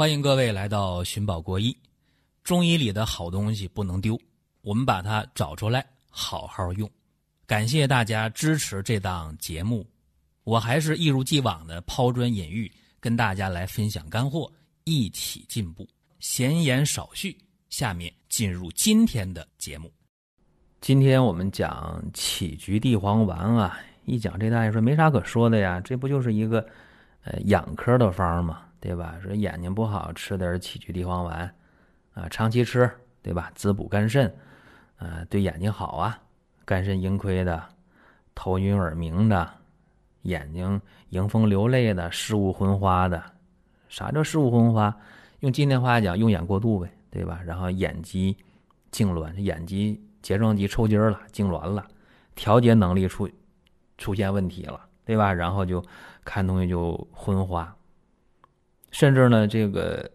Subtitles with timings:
[0.00, 1.76] 欢迎各位来到寻宝国医。
[2.42, 4.18] 中医里的好东西不能丢，
[4.62, 6.90] 我们把它找出来，好好用。
[7.46, 9.86] 感谢大家支持这档节目，
[10.44, 14.50] 我还是一如既往的抛砖引玉，跟大家来分享干货，
[14.84, 15.86] 一起进步。
[16.18, 17.36] 闲言少叙，
[17.68, 19.92] 下面进入今天的节目。
[20.80, 26.66] 今天我们讲杞菊地黄丸啊，一讲这大家说没啥可说的呀，这不就是一个
[27.22, 28.62] 呃养科的方吗？
[28.80, 29.16] 对吧？
[29.22, 31.54] 说眼睛不好，吃点杞菊地黄丸，
[32.14, 32.90] 啊，长期吃，
[33.22, 33.52] 对吧？
[33.54, 34.34] 滋补肝肾，
[34.96, 36.18] 啊，对眼睛好啊。
[36.64, 37.62] 肝肾盈亏的，
[38.34, 39.50] 头晕耳鸣的，
[40.22, 40.80] 眼睛
[41.10, 43.22] 迎风流泪的，视物昏花的。
[43.88, 44.96] 啥叫视物昏花？
[45.40, 47.40] 用今天话讲，用眼过度呗，对吧？
[47.44, 48.36] 然后眼肌
[48.92, 51.86] 痉挛，眼肌睫状肌抽筋了，痉挛了，
[52.34, 53.28] 调节能力出
[53.98, 55.32] 出现问题了，对吧？
[55.32, 55.84] 然后就
[56.24, 57.76] 看东西就昏花。
[58.90, 60.10] 甚至呢，这个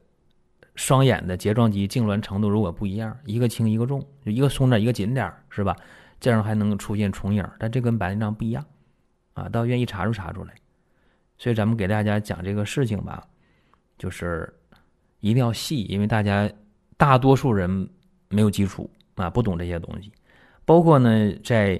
[0.76, 5.76] 双眼的睫状肌痉挛程度如果不一样，一个轻一个重，就一个松点，一个紧点，是吧？
[6.20, 8.66] 这样还能出现重影，但这跟白内障不一样
[9.34, 9.48] 啊。
[9.50, 10.54] 到医院一查就查出来。
[11.38, 13.22] 所以咱们给大家讲这个事情吧，
[13.98, 14.52] 就是
[15.20, 16.50] 一定要细，因为大家
[16.98, 17.90] 大多数人
[18.30, 20.12] 没有基础啊，不懂这些东西。
[20.64, 21.80] 包括呢，在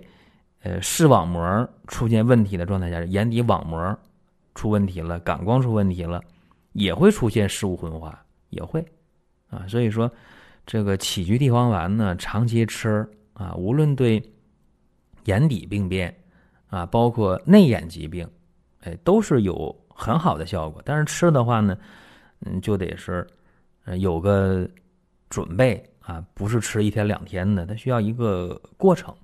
[0.62, 3.98] 呃视网膜出现问题的状态下，眼底网膜
[4.54, 6.22] 出问题了，感光出问题了。
[6.76, 8.86] 也会出现视物昏花，也会，
[9.50, 10.12] 啊，所以说
[10.66, 14.22] 这个杞菊地黄丸呢，长期吃啊，无论对
[15.24, 16.14] 眼底病变
[16.68, 18.30] 啊，包括内眼疾病，
[18.82, 20.82] 哎，都是有很好的效果。
[20.84, 21.78] 但是吃的话呢，
[22.42, 23.26] 嗯，就得是
[23.98, 24.70] 有个
[25.30, 29.16] 准备啊，不是吃一天两天的，它需要一个过程。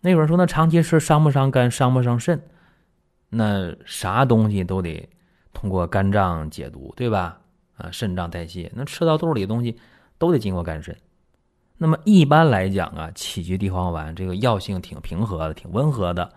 [0.00, 2.42] 那有人说，那长期吃伤不伤肝，伤不伤肾？
[3.28, 5.08] 那啥东西都得。
[5.52, 7.38] 通过肝脏解毒，对吧？
[7.76, 9.76] 啊，肾脏代谢，那吃到肚里的东西
[10.18, 10.96] 都得经过肝肾。
[11.76, 16.28] 那么一般来讲啊，杞菊地黄丸这个药性挺平和的，挺温和的，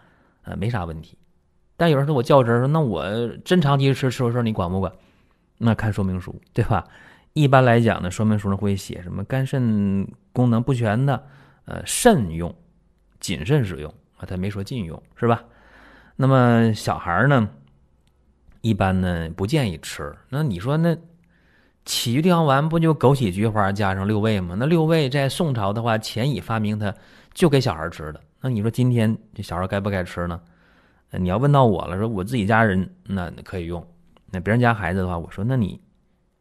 [0.44, 1.17] 呃，没啥问题。
[1.75, 4.94] 但有人说我较真儿，说那我真长期吃吃事你管不管？
[5.57, 6.88] 那看说明书，对吧？
[7.33, 11.23] 一般来讲呢，说明书上会写什么肝肾功能不全的，
[11.66, 12.53] 呃，慎用，
[13.19, 15.44] 谨慎使用啊，他没说禁用，是吧？
[16.16, 17.50] 那么小孩呢？
[18.61, 20.16] 一般呢不建议吃。
[20.29, 20.95] 那你说那
[21.85, 24.55] 杞菊地黄丸不就枸杞菊花加上六味吗？
[24.57, 26.94] 那六味在宋朝的话，钱乙发明它
[27.33, 28.21] 就给小孩吃的。
[28.39, 30.39] 那你说今天这小孩该不该吃呢？
[31.11, 33.85] 你要问到我了，说我自己家人那可以用。
[34.29, 35.81] 那别人家孩子的话，我说那你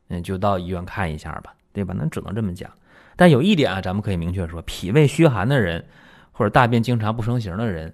[0.08, 1.94] 嗯就到医院看一下吧，对吧？
[1.98, 2.70] 那只能这么讲。
[3.16, 5.84] 但有一点啊，咱们可以明确说，脾胃虚寒的人
[6.32, 7.92] 或者大便经常不成形的人，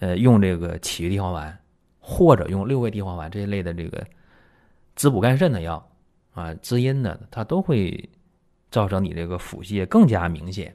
[0.00, 1.58] 呃，用这个杞菊地黄丸。
[2.10, 4.02] 或者用六味地黄丸这一类的这个
[4.96, 5.86] 滋补肝肾的药
[6.32, 8.08] 啊，滋阴的，它都会
[8.70, 10.74] 造成你这个腹泻更加明显。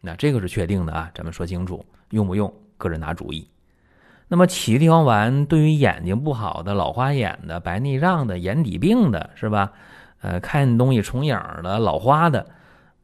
[0.00, 3.46] 那这个是确定的啊，咱们说清楚，用不用个人拿主意。
[4.28, 9.70] 那么杞菊地黄丸对于眼睛不好的、老花眼的、白内障的、眼底病的，是吧？
[10.22, 12.46] 呃，看东西重影的、老花的，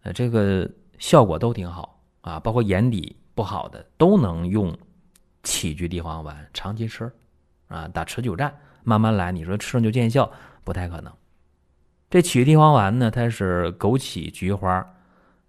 [0.05, 0.67] 呃，这个
[0.99, 2.41] 效果都挺好啊。
[2.41, 4.75] 包括眼底不好的都能用
[5.43, 7.13] 杞菊地黄丸长期吃。
[7.69, 9.31] 啊，打持久战，慢慢来。
[9.31, 10.31] 你说吃了就见效，
[10.65, 11.13] 不太可能。
[12.11, 14.75] 这杞菊地黄丸呢，它是枸杞、菊花，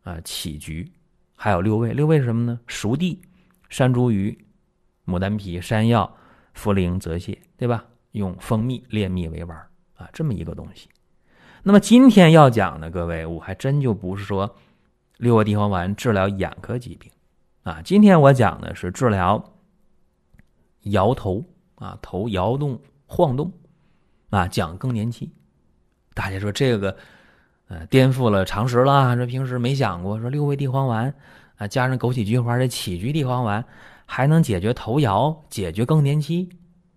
[0.03, 0.91] 啊，杞菊，
[1.35, 1.93] 还有六味。
[1.93, 2.59] 六味是什么呢？
[2.67, 3.21] 熟地、
[3.69, 4.37] 山茱萸、
[5.05, 6.13] 牡丹皮、山药、
[6.55, 7.85] 茯苓、泽泻，对吧？
[8.11, 9.57] 用蜂蜜炼蜜为丸
[9.95, 10.89] 啊，这么一个东西。
[11.63, 14.55] 那么今天要讲的，各位，我还真就不是说
[15.17, 17.11] 六味地黄丸治疗眼科疾病
[17.63, 17.81] 啊。
[17.83, 19.53] 今天我讲的是治疗
[20.83, 21.45] 摇头。
[21.79, 23.51] 啊，头摇动、晃动，
[24.29, 25.31] 啊，讲更年期。
[26.13, 26.97] 大家说这个，
[27.69, 29.15] 呃，颠覆了常识了。
[29.15, 31.13] 这平时没想过，说六味地黄丸
[31.55, 33.63] 啊，加上枸杞、菊花这杞菊地黄丸，
[34.05, 36.49] 还能解决头摇、解决更年期。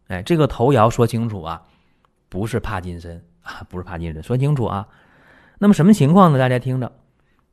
[0.09, 1.63] 哎，这个头摇说清楚啊，
[2.29, 4.89] 不是帕金森啊，不是帕金森，说清楚啊。
[5.59, 6.39] 那么什么情况呢？
[6.41, 6.91] 大家听着，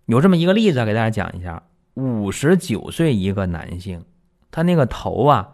[0.05, 1.61] 有这么一个例子给大家讲一下：
[1.93, 4.03] 五十九岁一个男性，
[4.49, 5.51] 他那个头啊。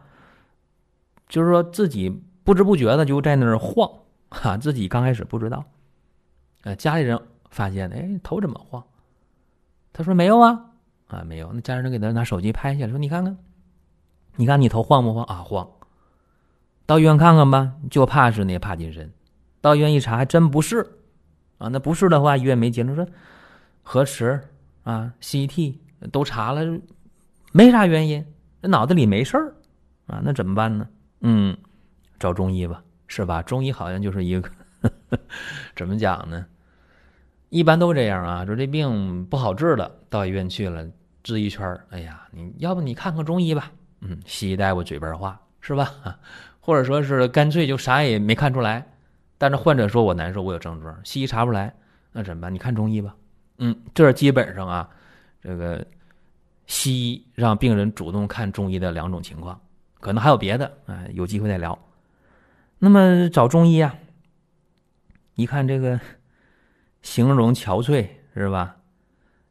[1.28, 2.10] 就是说自己
[2.44, 3.90] 不知不觉的就在那儿晃，
[4.30, 5.64] 哈，自己刚开始不知道，
[6.64, 7.20] 呃，家里人
[7.50, 8.84] 发现了，哎，头怎么晃？
[9.92, 10.72] 他说没有啊，
[11.08, 11.52] 啊，没有。
[11.54, 13.38] 那家人给他拿手机拍下来，说你看看，
[14.36, 15.38] 你看你头晃不晃啊？
[15.38, 15.68] 晃。
[16.86, 19.12] 到医院看看吧，就怕是那帕金森。
[19.62, 21.00] 到医院一查，还真不是，
[21.58, 23.08] 啊，那不是的话，医院没接，说
[23.82, 24.40] 核磁
[24.84, 25.78] 啊，CT
[26.12, 26.80] 都查了，
[27.52, 28.24] 没啥原因，
[28.62, 29.56] 这脑子里没事儿，
[30.06, 30.88] 啊，那怎么办呢？
[31.22, 31.56] 嗯，
[32.20, 33.42] 找中医吧，是吧？
[33.42, 34.50] 中医好像就是一个
[34.82, 35.20] 呵呵
[35.76, 36.46] 怎么讲呢？
[37.50, 40.86] 一般都这样啊，说这病不好治了，到医院去了，
[41.24, 43.72] 治一圈哎呀，你要不你看看中医吧？
[44.02, 45.92] 嗯，西医大夫嘴边话是吧？
[46.60, 48.86] 或者说是干脆就啥也没看出来，
[49.38, 51.74] 但是患者说我难受，我有症状，西医查不出来，
[52.12, 52.54] 那怎么办？
[52.54, 53.16] 你看中医吧。
[53.60, 54.90] 嗯，这基本上啊，
[55.42, 55.86] 这个
[56.68, 59.60] 西医让病人主动看中医的两种情况，
[60.06, 61.80] 可能还有别的啊，有机会再聊。
[62.78, 63.96] 那么找中医啊，
[65.34, 66.00] 一看这个
[67.02, 68.76] 形容憔悴是吧？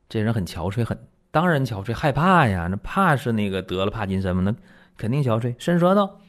[0.09, 0.97] 这人很憔悴，很
[1.33, 2.69] 当然憔悴，害怕呀。
[2.71, 4.43] 那怕是那个得了帕金森吗？
[4.43, 4.55] 那
[4.97, 6.21] 肯定憔悴，伸舌头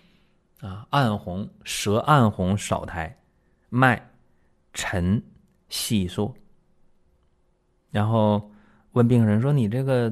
[0.61, 3.19] 啊，暗红，舌暗红少苔，
[3.69, 4.09] 脉
[4.73, 5.21] 沉
[5.69, 6.33] 细缩。
[7.91, 8.51] 然后
[8.93, 10.11] 问病人说：“你这个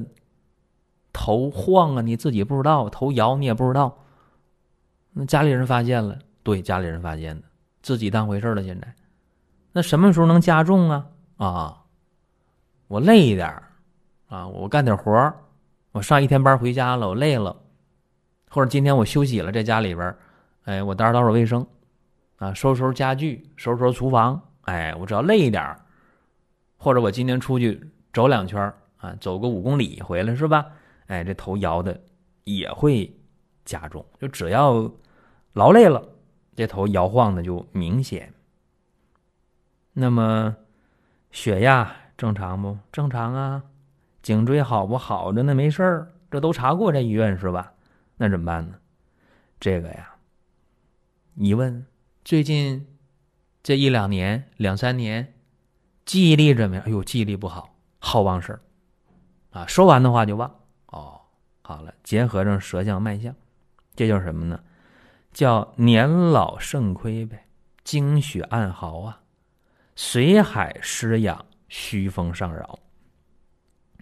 [1.12, 4.02] 头晃啊，你自己不知道；头摇你也不知道。
[5.16, 7.46] 那家里人发现了，对，家里人发现的，
[7.82, 8.62] 自己当回事了。
[8.62, 8.94] 现在，
[9.72, 11.06] 那什么时候能加重啊？
[11.36, 11.84] 啊，
[12.88, 13.48] 我累一点
[14.26, 15.32] 啊，我干点活
[15.92, 17.56] 我上一天班回家了，我累了，
[18.50, 20.16] 或者今天我休息了，在家里边
[20.64, 21.64] 哎，我打扫打扫卫生，
[22.38, 25.76] 啊，收拾收拾家具，收拾收拾厨房，哎，我只要累一点
[26.76, 27.80] 或者我今天出去
[28.12, 28.60] 走两圈
[28.96, 30.66] 啊，走个五公里回来是吧？
[31.06, 32.00] 哎，这头摇的
[32.42, 33.08] 也会
[33.64, 34.90] 加重，就只要
[35.54, 36.06] 劳累了，
[36.54, 38.32] 这头摇晃的就明显。
[39.92, 40.54] 那么
[41.30, 42.76] 血压正常不？
[42.92, 43.62] 正常啊。
[44.20, 45.54] 颈椎好不好着呢？
[45.54, 47.72] 没事儿，这都查过，这医院是吧？
[48.16, 48.76] 那怎么办呢？
[49.60, 50.14] 这个呀，
[51.34, 51.86] 一问
[52.24, 52.86] 最近
[53.62, 55.34] 这一两年、两三年。
[56.04, 56.84] 记忆力怎么样？
[56.84, 58.60] 哎呦，记忆力不好，好忘事儿，
[59.52, 60.54] 啊，说完的话就忘。
[60.88, 61.20] 哦，
[61.62, 63.34] 好了，结合上舌象脉象，
[63.96, 64.60] 这叫什么呢？
[65.34, 67.46] 叫年老肾亏呗，
[67.84, 69.20] 精血暗耗啊，
[69.94, 72.78] 水海失养，虚风上扰。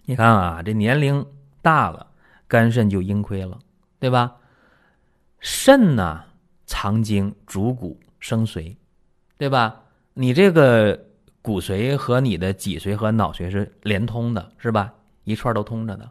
[0.05, 1.25] 你看啊，这年龄
[1.61, 2.07] 大了，
[2.47, 3.59] 肝肾就阴亏了，
[3.99, 4.37] 对吧？
[5.39, 6.23] 肾呢，
[6.65, 8.73] 藏精主骨生髓，
[9.37, 9.81] 对吧？
[10.13, 11.07] 你这个。
[11.45, 14.93] 骨髓和你的脊髓和脑髓是连通的，是吧？
[15.25, 16.09] 一串都通着的。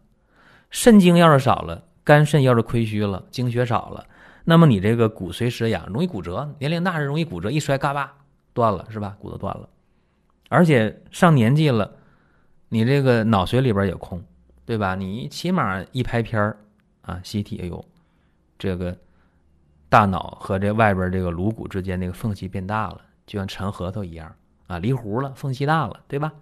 [0.69, 4.07] 肾精要是少了，肝肾要是亏虚了，精血少了，
[4.45, 6.55] 那么你这个骨髓失养，容易骨折。
[6.59, 8.13] 年龄大是容易骨折，一摔嘎巴
[8.53, 9.17] 断了，是吧？
[9.21, 9.69] 骨头断了。
[10.49, 11.93] 而且上年纪了，
[12.69, 14.23] 你这个脑髓里边也空，
[14.67, 14.95] 对吧？
[14.95, 16.59] 你起码一拍片儿
[17.03, 17.85] 啊，CT，哎呦，
[18.59, 18.97] 这个
[19.89, 24.35] 大脑和这外边这个颅骨之间那个缝隙变大了，就像沉核桃一样。
[24.67, 26.33] 啊，离糊了，缝隙大了，对吧？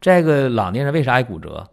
[0.00, 1.68] 这个老年人为啥爱骨折？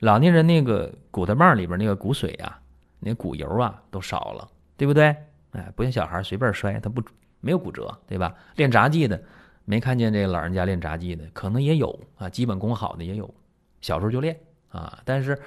[0.00, 2.60] 老年人那个骨头棒里边那个骨髓啊，
[3.00, 4.48] 那骨油啊都少了，
[4.78, 5.14] 对不对？
[5.50, 7.02] 哎，不像小孩随便摔，他不
[7.40, 8.34] 没有骨折，对吧？
[8.56, 9.20] 练杂技的
[9.66, 13.34] 没看见这老人家练杂技的，可能也有啊，基本功好的也有，
[13.82, 14.38] 小时候就练
[14.70, 14.98] 啊。
[15.04, 15.38] 但是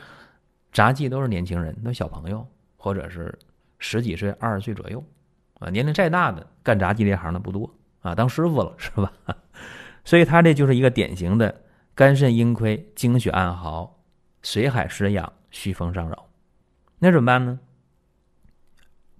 [0.72, 2.45] 杂技都是年轻人，都小朋友，
[2.78, 3.36] 或者是
[3.80, 5.04] 十几岁、二十岁左右
[5.60, 7.74] 啊，年龄再大的干杂技这行的不多。
[8.01, 9.13] 啊，当师傅了是吧？
[10.04, 11.62] 所以他这就是一个典型的
[11.94, 14.01] 肝肾阴亏、精血暗耗、
[14.42, 16.27] 水海失养、虚风上扰。
[16.98, 17.60] 那怎么办呢？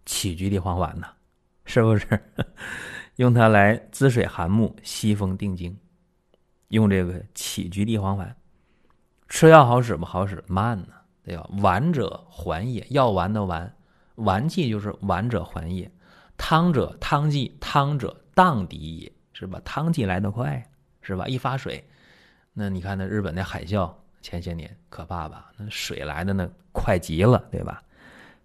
[0.06, 1.08] 杞菊地黄丸呐，
[1.66, 2.08] 是不是？
[3.18, 5.78] 用它来滋水涵木、息风定惊。
[6.70, 8.36] 用这个杞菊地黄丸，
[9.28, 10.44] 吃药好使不好使？
[10.48, 10.94] 慢呢，
[11.24, 11.48] 对吧？
[11.62, 13.72] 丸者缓也，药丸的丸，
[14.16, 15.92] 丸剂就是丸者缓也。
[16.38, 18.16] 汤者汤剂，汤者。
[18.34, 19.62] 荡涤也是吧？
[19.66, 20.66] 汤剂来得快
[21.02, 21.28] 是吧？
[21.28, 21.86] 一发水，
[22.54, 25.52] 那你看那日本那海啸前些年可怕吧？
[25.58, 27.84] 那水来的那快极了，对吧？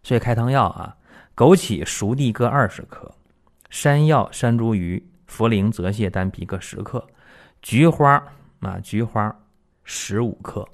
[0.03, 0.95] 所以开汤药啊，
[1.37, 3.15] 枸杞、熟地各二十克，
[3.69, 7.07] 山药、山茱萸、茯苓、泽泻、丹皮各十克，
[7.61, 8.27] 菊花
[8.61, 9.39] 啊，菊花
[9.85, 10.67] 十五克，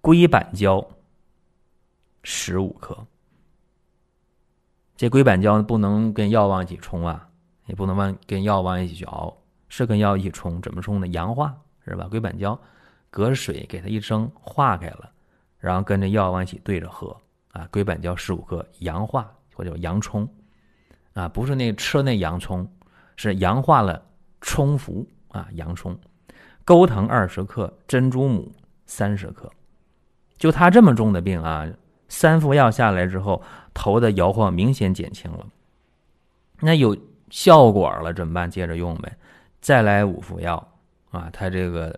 [0.00, 0.84] 龟板胶
[2.22, 3.06] 十五克。
[4.96, 7.28] 这龟板胶不能跟药往一起冲啊。
[7.66, 9.36] 也不能往跟药往一起去熬，
[9.68, 11.06] 是跟药一起冲，怎么冲呢？
[11.06, 12.08] 阳化是吧？
[12.10, 12.60] 龟板胶
[13.10, 15.08] 隔水给它一蒸化开了，
[15.60, 17.16] 然后跟着药往一起兑着喝
[17.52, 17.68] 啊。
[17.70, 20.26] 龟板胶十五克，阳化或者阳冲
[21.12, 22.66] 啊，不是那吃那洋葱，
[23.16, 24.02] 是阳化了
[24.40, 25.94] 冲服啊，阳冲。
[26.64, 28.50] 钩藤二十克，珍珠母
[28.86, 29.50] 三十克。
[30.38, 31.68] 就他这么重的病啊，
[32.08, 33.42] 三副药下来之后，
[33.74, 35.46] 头的摇晃明显减轻了。
[36.60, 36.96] 那有。
[37.32, 38.50] 效果了怎么办？
[38.50, 39.16] 接着用呗，
[39.60, 40.56] 再来五副药
[41.12, 41.96] 啊，他这个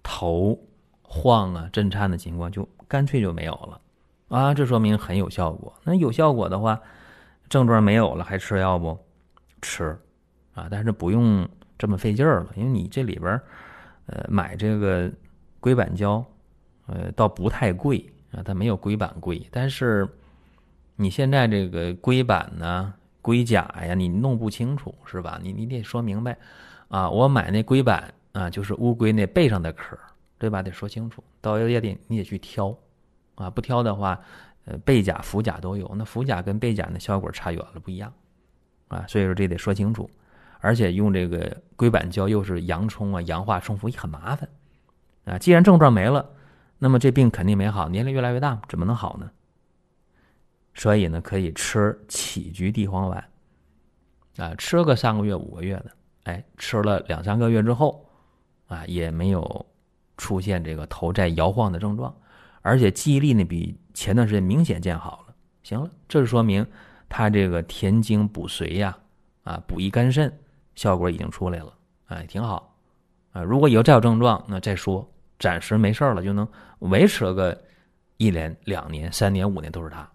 [0.00, 0.56] 头
[1.02, 3.80] 晃啊、震颤的情况就干脆就没有了
[4.28, 5.72] 啊，这说明很有效果。
[5.84, 6.80] 那有效果的话，
[7.48, 8.98] 症状没有了还吃药不？
[9.60, 9.98] 吃
[10.54, 13.40] 啊，但是不用这么费劲儿了，因为你这里边
[14.06, 15.10] 呃，买这个
[15.60, 16.24] 硅板胶，
[16.86, 19.44] 呃，倒不太贵啊，它没有硅板贵。
[19.50, 20.08] 但是
[20.94, 25.40] 你现在这个硅板呢、硅甲呀，你弄不清楚是吧？
[25.42, 26.36] 你你得说明白
[26.88, 29.98] 啊，我买那硅板啊，就是乌龟那背上的壳，
[30.38, 30.62] 对吧？
[30.62, 32.76] 得说清楚，到也得你得去挑
[33.38, 34.20] 啊，不挑的话，
[34.66, 38.12] 呃，背甲、腹甲都有，那腹甲跟背甲那效果差远了，不一样
[38.88, 40.08] 啊，所以说这得说清楚。
[40.60, 44.48] 而且用这个硅板胶又是洋冲啊、阳化冲服，很麻烦
[45.24, 45.38] 啊。
[45.38, 46.28] 既然症状没了，
[46.78, 49.30] 那么这病肯定没好，年龄越来越大，怎么能好呢？
[50.74, 53.24] 所以呢，可以吃杞菊地黄丸
[54.36, 55.90] 啊，吃个三个月、五个月的，
[56.24, 58.04] 哎，吃了两三个月之后
[58.66, 59.66] 啊，也没有
[60.16, 62.12] 出现这个头在摇晃的症状，
[62.68, 65.34] 而且记忆力呢比前段时间明显见好了。
[65.62, 66.66] 行了，这就说明
[67.08, 68.96] 他这个填精补髓呀，
[69.42, 70.32] 啊，补益肝肾。
[70.74, 71.74] 效果已经出来了，
[72.06, 72.72] 哎，挺好，
[73.32, 76.46] 啊，如果以后再有症状，那再说，暂时没事了，就能
[76.78, 77.60] 维持个
[78.16, 80.08] 一年、两年、三年、五年都是他，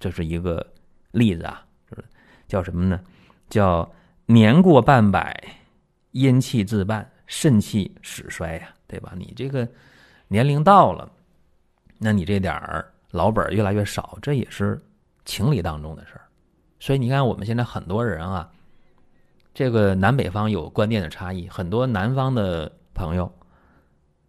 [0.00, 0.66] 这是一个
[1.12, 2.04] 例子啊，就是
[2.48, 3.00] 叫什么呢？
[3.48, 3.88] 叫
[4.26, 5.40] 年过半百，
[6.10, 9.12] 阴气自半，肾气始衰呀，对吧？
[9.16, 9.68] 你这个
[10.26, 11.08] 年龄到了，
[11.98, 14.80] 那你这点儿老本越来越少，这也是
[15.24, 16.22] 情理当中的事儿。
[16.80, 18.50] 所以你看，我们现在很多人啊。
[19.54, 23.32] 这个南北方有观念的差异，很多南方的朋友，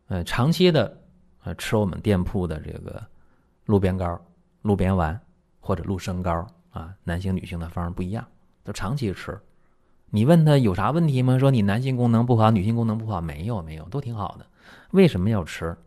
[0.07, 0.97] 呃，长期的
[1.43, 2.99] 呃吃我们店铺的这个
[3.65, 4.19] 鹿鞭膏、
[4.63, 5.19] 鹿鞭丸
[5.59, 8.25] 或者鹿参膏啊，男性女性的方不一样，
[8.63, 9.39] 都长期吃。
[10.09, 11.37] 你问他有啥问题吗？
[11.37, 14.45] 说你男性功能不好，女性功能不好，没有没有，都挺好的。
[14.89, 15.77] 为什么要吃？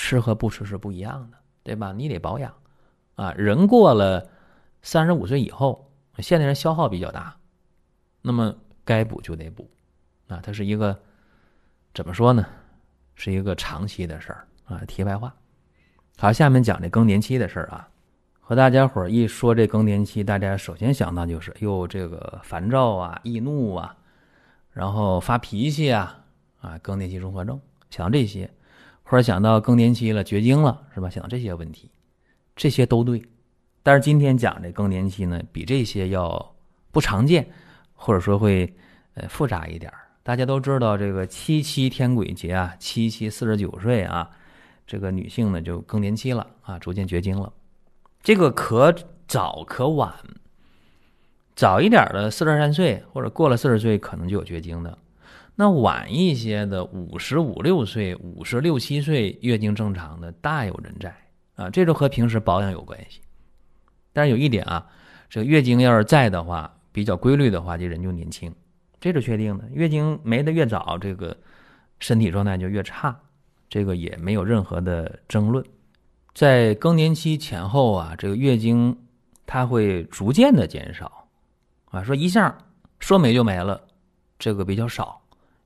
[0.00, 1.92] 吃和不吃是不一样的，对吧？
[1.92, 2.54] 你得保养
[3.16, 3.32] 啊。
[3.32, 4.26] 人过了
[4.80, 7.36] 三十五岁以后，现代人消耗比较大，
[8.22, 8.56] 那么。
[8.82, 9.70] 该补就得补，
[10.26, 10.98] 啊，它是一个
[11.94, 12.44] 怎么说呢？
[13.14, 14.82] 是一个长期的事儿啊。
[14.84, 15.32] 题外话，
[16.18, 17.88] 好，下面讲这更年期的事儿啊。
[18.40, 23.96] 和大家伙儿一说这更年期，大家首先想到就是哟，这个烦躁啊、易怒啊，
[24.72, 26.18] 然后发脾气啊，
[26.60, 28.50] 啊，更年期综合症，想到这些，
[29.10, 31.10] 或者想到更年期了绝经了，是吧？
[31.10, 31.90] 想到这些问题，
[32.54, 33.20] 这些都对。
[33.82, 36.54] 但是今天讲这更年期呢，比这些要
[36.92, 37.50] 不常见。
[38.02, 38.72] 或者说会，
[39.14, 44.30] 呃，复杂一点大家都知道这个七七天癸节啊，七七四十九岁啊，
[44.86, 47.52] 这个女性呢就更年期了啊，逐渐绝经了。
[48.22, 48.94] 这个可
[49.26, 50.14] 早可晚，
[51.54, 54.96] 早一点的四十三岁或者过了四十岁可能就有绝经的，
[55.60, 61.14] 那晚一些的五十五六岁、五十六七岁月经正常的大有人在
[61.54, 63.20] 啊，这就和平时保养有关系。
[64.14, 64.86] 但是有一点啊，
[65.28, 66.74] 这个月经要是在的话。
[66.92, 68.52] 比较规律的话，这人就年轻，
[68.98, 69.64] 这是确定的。
[69.72, 71.36] 月经没的越早，这个
[72.00, 73.16] 身体状态就越差，
[73.68, 75.64] 这个也没有任何的争论。
[76.34, 78.98] 在更年期前后啊，这个月经
[79.46, 81.28] 它会逐渐的减少，
[81.92, 82.58] 啊，说一下
[82.98, 83.80] 说没就没了，
[84.36, 85.19] 这个比较少，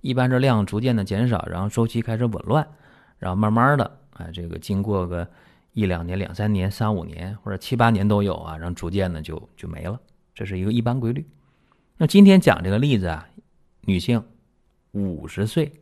[0.04, 2.68] 一般这量逐渐的减少，然后周期开始紊乱，
[3.18, 5.26] 然后慢慢的啊，这个经过个
[5.72, 9.98] 一两年、两三年、三五年或者七八年都有啊，然后逐渐的就就没了。
[10.34, 11.26] 这是一个一般规律。
[11.96, 13.26] 那今天讲这个例子啊，
[13.80, 14.22] 女性
[14.92, 15.72] 五十岁，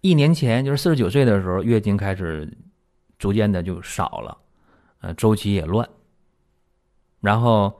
[0.00, 2.50] 一年前就是四十九岁的时候，月经开始
[3.18, 4.38] 逐渐的就少了，
[5.00, 5.86] 呃，周期也乱，
[7.20, 7.78] 然后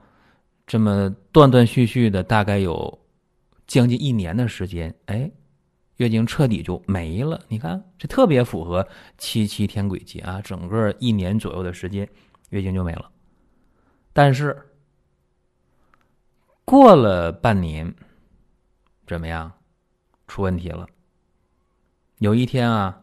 [0.67, 2.99] 这么断断续续的，大概有
[3.65, 5.31] 将近一年的时间，哎，
[5.99, 7.39] 月经彻底就没了。
[7.47, 8.85] 你看，这特别符合
[9.17, 12.09] 七七天癸节啊，整个一年左右的时间，
[12.49, 13.09] 月经就没了。
[14.11, 14.65] 但是。
[16.65, 17.91] 过了半年，
[19.07, 19.51] 怎么样？
[20.27, 20.87] 出问题了。
[22.19, 23.01] 有一天啊，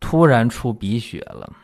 [0.00, 1.54] 突然出鼻血了，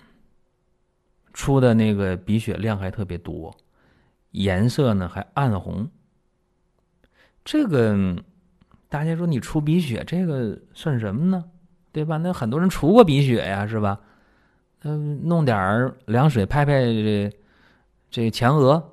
[1.33, 3.57] 出的那个鼻血量还特别多，
[4.33, 5.90] 颜色呢还暗红。
[7.42, 8.23] 这个
[8.88, 11.45] 大家说你出鼻血，这个算什么呢？
[11.92, 12.16] 对吧？
[12.16, 14.00] 那很多人出过鼻血呀，是吧？
[14.83, 17.33] 嗯，弄点凉水拍拍这
[18.11, 18.92] 这前额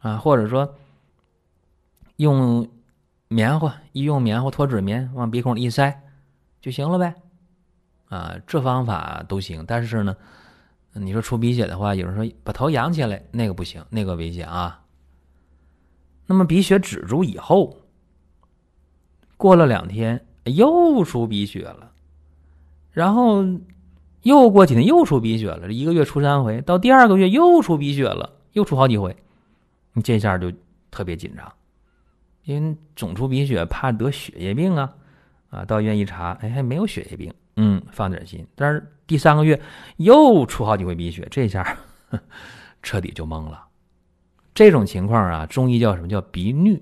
[0.00, 0.76] 啊，或者说。
[2.16, 2.68] 用
[3.28, 6.02] 棉花一用棉花脱脂棉往鼻孔里一塞
[6.60, 7.14] 就行了呗，
[8.10, 9.64] 啊，这方法都行。
[9.66, 10.14] 但是呢，
[10.92, 14.82] 你说出鼻血的话，有人说把头仰起来，那个不行，那个危险啊。
[16.26, 17.74] 那么鼻血止住以后，
[19.40, 21.92] 过了两天又出鼻血了，
[22.92, 23.42] 然后
[24.20, 29.16] 又过几天又出鼻血了，一个月出三回，到第二个月又出鼻血了，又出好几回，
[29.94, 30.52] 你这下就
[30.90, 31.50] 特别紧张。
[32.44, 34.92] 因为总出鼻血，怕得血液病啊，
[35.48, 38.46] 啊，到医院一查，哎，还没有血液病，嗯，放点心。
[38.54, 39.58] 但是第三个月
[39.96, 41.78] 又出好几回鼻血，这下
[42.82, 43.64] 彻底就懵了。
[44.52, 46.78] 这种情况啊，中医叫什么叫鼻衄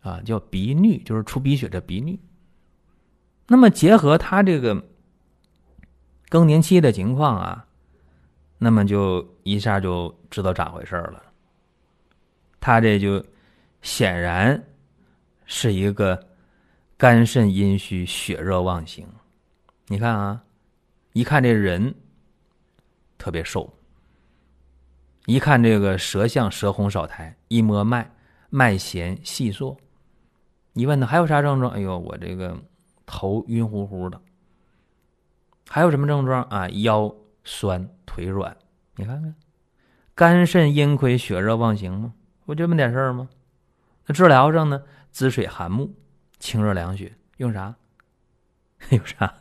[0.00, 0.20] 啊？
[0.24, 2.18] 叫鼻衄，就是出鼻血的鼻衄。
[3.46, 4.84] 那么结合他这个
[6.28, 7.66] 更年期的情况啊，
[8.58, 11.22] 那么就一下就知道咋回事了。
[12.60, 13.24] 他这就
[13.82, 14.62] 显然
[15.46, 16.28] 是一个
[16.96, 19.06] 肝肾阴虚、血热妄行。
[19.86, 20.44] 你看啊，
[21.14, 21.92] 一看这人
[23.18, 23.72] 特别瘦，
[25.26, 28.08] 一看这个舌象舌红少苔，一摸脉
[28.50, 29.76] 脉弦细缩。
[30.72, 31.72] 你问他还有啥症状？
[31.72, 32.56] 哎呦，我这个。
[33.12, 34.20] 头晕乎乎的，
[35.68, 36.68] 还有什么症状啊？
[36.68, 37.12] 腰
[37.42, 38.56] 酸腿软，
[38.94, 39.34] 你看看，
[40.14, 42.14] 肝肾阴亏血热妄行吗？
[42.46, 43.28] 不这么点事儿吗？
[44.06, 44.84] 那治疗上呢？
[45.10, 45.92] 滋水涵木，
[46.38, 47.74] 清热凉血，用啥？
[48.90, 49.34] 用啥？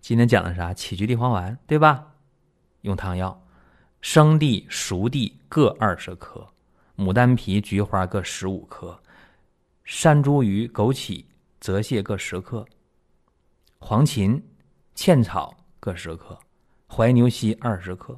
[0.00, 0.72] 今天讲的啥？
[0.72, 2.14] 杞菊地黄丸，对吧？
[2.82, 3.42] 用汤药，
[4.00, 6.46] 生地、熟地各二十克，
[6.96, 9.02] 牡丹皮、菊花各十五克，
[9.88, 11.24] 山茱萸、枸杞、
[11.60, 12.66] 泽泻各十克。
[13.78, 14.42] 黄芩、
[14.94, 16.38] 茜草各十克，
[16.86, 18.14] 怀牛膝二十克。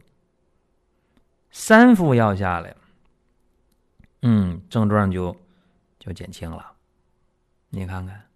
[1.52, 2.74] 三副药下来，
[4.22, 5.36] 嗯，症状就
[6.00, 6.72] 就减轻了。
[7.68, 8.28] 你看看，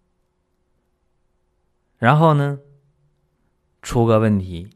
[1.99, 2.61] 然后呢，
[3.83, 4.71] 出个问题，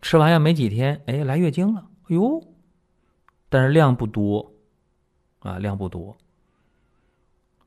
[0.00, 2.40] 吃完药没几天，哎，来月经了，哎呦，
[3.48, 4.54] 但是量不多，
[5.40, 6.16] 啊，量不多。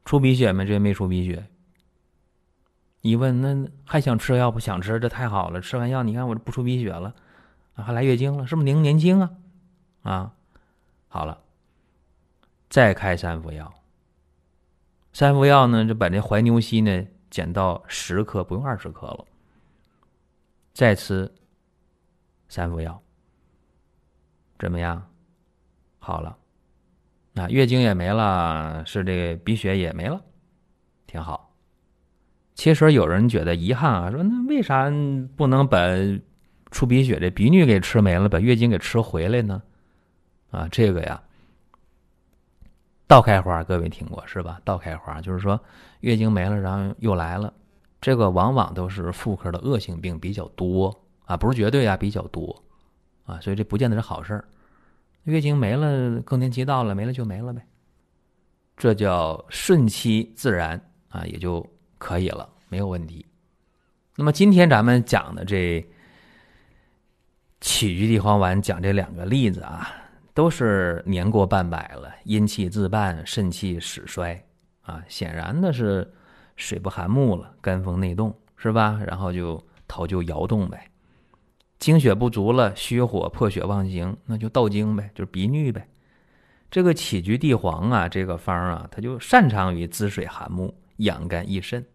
[0.09, 0.65] 出鼻血没？
[0.65, 1.45] 这没出鼻血。
[3.01, 4.99] 一问那还想吃药不想吃？
[4.99, 5.61] 这太好了！
[5.61, 7.13] 吃完药，你看我这不出鼻血了，
[7.75, 9.29] 还来月经了，是不是您年轻啊？
[10.01, 10.33] 啊，
[11.09, 11.39] 好了，
[12.71, 13.71] 再开三副药。
[15.13, 19.23] 三副药呢，就把这怀牛膝呢减到十克，不用二十克了。
[20.73, 21.31] 再吃
[22.47, 22.99] 三副药，
[24.57, 25.07] 怎么样？
[25.99, 26.36] 好了，
[27.39, 30.19] 那月经也没了，是这个鼻血也没了，
[31.08, 31.56] 挺好。
[32.54, 34.91] 其实有人觉得遗憾啊，说那为啥
[35.38, 35.78] 不能把
[36.69, 39.63] 出鼻血的鼻衄给吃没了，把月经给吃回来呢？
[40.52, 41.23] 啊，这个呀，
[43.08, 44.60] 倒开花，各位听过是吧？
[44.65, 45.58] 倒开花就是说
[46.02, 47.54] 月经没了，然后又来了，
[48.02, 52.62] 这个往往都是妇科的恶性病比较多啊，不是绝对啊，比较多
[53.23, 54.43] 啊，所以这不见得是好事儿。
[55.29, 57.65] 月经没了，更年期到了，没了就没了呗，
[58.75, 61.65] 这叫顺其自然啊，也就。
[62.01, 63.25] 可以了，没有问题。
[64.15, 65.85] 那么今天咱们讲的这
[67.59, 69.91] 杞菊地黄丸，讲这两个例子啊，
[70.33, 74.41] 都是年过半百了，阴气自半，肾气始衰
[74.83, 76.09] 啊，显然的是
[76.55, 78.97] 水不含木了，肝风内动是吧？
[79.05, 80.89] 然后就头就摇动呗，
[81.79, 85.87] 精血不足了，虚火破血妄行，那就盗精呗，就是鼻衄呗。
[86.69, 90.73] 这个杞菊地黄啊，这个方啊，它就擅长于滋水含木。
[90.99, 91.85] 养肝益肾，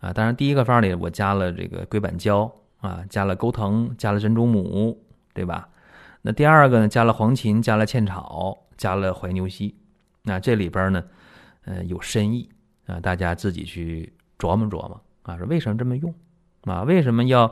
[0.00, 5.66] 啊，当然第一个方里我加了这个龟板胶啊，加了钩藤，加了珍珠母，对吧？
[6.20, 9.74] 那第二个呢，加了黄芩，加了茜草，加了怀牛膝，
[10.20, 11.02] 那这里边呢，
[11.64, 12.46] 呃，有深意
[12.84, 16.14] 啊，大家自己去琢磨琢磨啊，说为什么这么用
[16.64, 16.82] 啊？
[16.82, 17.50] 为什么要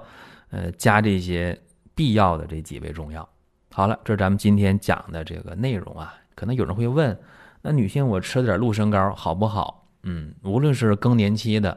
[0.51, 1.59] 呃加这些
[1.95, 3.29] 必要的这几味中药？
[3.73, 6.15] 好了，这是咱们今天讲的这个内容啊。
[6.35, 7.19] 可能有人会问，
[7.63, 9.89] 那女性我吃点鹿参膏好不好？
[10.03, 11.77] 嗯，无论是更年期的，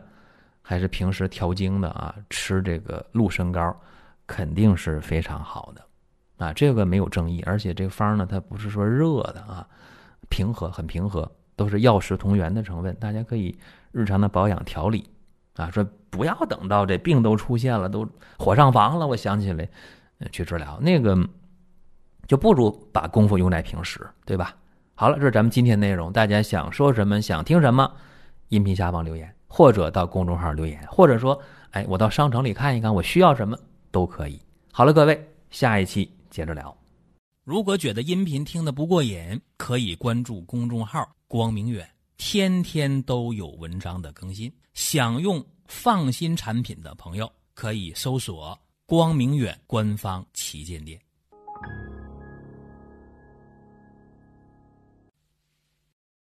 [0.61, 3.75] 还是平时调经的啊，吃这个鹿参膏
[4.27, 7.41] 肯定是非常好的啊，这个没有争议。
[7.45, 9.67] 而且这个方呢，它不是说热的啊，
[10.29, 13.57] 平和，很平和，都是药食同源的成分，大家可以
[13.91, 15.09] 日常的保养调理
[15.59, 15.69] 啊。
[15.71, 19.69] 说不要等到这病都出现了，都火上房了，我想起来
[20.31, 21.17] 去治疗，那个
[22.27, 24.55] 就不如把功夫用在平时，对吧？
[24.95, 27.89] 好了，这是咱们今天内容，大家想说什么，想听什么？
[28.49, 31.39] 音频下方留言，或者到公众号留言，或者说，
[31.71, 33.57] 哎，我到商城里看一看，我需要什么
[33.91, 34.41] 都可以。
[34.71, 36.75] 好了，各位，下一期接着聊。
[37.45, 41.87] 如果觉得音频听得不过瘾，可以关注公众号“光明远”，
[42.19, 44.53] 天天都有文章的更新。
[44.73, 50.99] 想用放心产品的朋友，可以搜索“光明远”官方旗舰店。